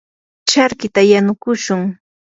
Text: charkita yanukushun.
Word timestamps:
charkita 0.49 1.01
yanukushun. 1.11 1.81